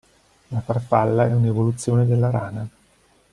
[0.47, 2.67] La farfalla è un'evoluzione della rana.